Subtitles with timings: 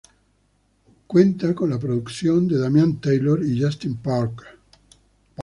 [1.05, 4.57] Cuenta con la producción de Damian Taylor y Justin Parker.